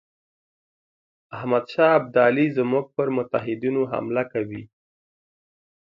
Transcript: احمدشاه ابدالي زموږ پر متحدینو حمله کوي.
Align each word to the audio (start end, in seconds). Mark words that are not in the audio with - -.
احمدشاه 1.35 1.91
ابدالي 1.99 2.45
زموږ 2.57 2.85
پر 2.95 3.07
متحدینو 3.17 3.81
حمله 3.91 4.23
کوي. 4.33 4.63